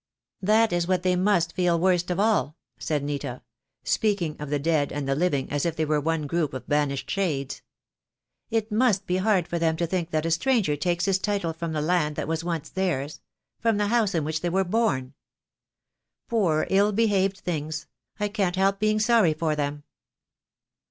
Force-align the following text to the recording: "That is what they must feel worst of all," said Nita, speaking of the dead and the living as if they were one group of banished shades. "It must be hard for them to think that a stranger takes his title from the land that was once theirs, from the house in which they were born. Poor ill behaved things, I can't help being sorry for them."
"That 0.41 0.73
is 0.73 0.87
what 0.87 1.03
they 1.03 1.15
must 1.15 1.53
feel 1.53 1.79
worst 1.79 2.09
of 2.09 2.19
all," 2.19 2.57
said 2.79 3.03
Nita, 3.03 3.43
speaking 3.83 4.35
of 4.39 4.49
the 4.49 4.57
dead 4.57 4.91
and 4.91 5.07
the 5.07 5.13
living 5.13 5.47
as 5.51 5.63
if 5.63 5.75
they 5.75 5.85
were 5.85 6.01
one 6.01 6.25
group 6.25 6.55
of 6.55 6.65
banished 6.67 7.07
shades. 7.11 7.61
"It 8.49 8.71
must 8.71 9.05
be 9.05 9.17
hard 9.17 9.47
for 9.47 9.59
them 9.59 9.77
to 9.77 9.85
think 9.85 10.09
that 10.09 10.25
a 10.25 10.31
stranger 10.31 10.75
takes 10.75 11.05
his 11.05 11.19
title 11.19 11.53
from 11.53 11.73
the 11.73 11.83
land 11.83 12.15
that 12.15 12.27
was 12.27 12.43
once 12.43 12.67
theirs, 12.69 13.21
from 13.59 13.77
the 13.77 13.89
house 13.89 14.15
in 14.15 14.23
which 14.23 14.41
they 14.41 14.49
were 14.49 14.63
born. 14.63 15.13
Poor 16.27 16.65
ill 16.71 16.91
behaved 16.91 17.37
things, 17.37 17.85
I 18.19 18.27
can't 18.27 18.55
help 18.55 18.79
being 18.79 18.99
sorry 18.99 19.35
for 19.35 19.55
them." 19.55 19.83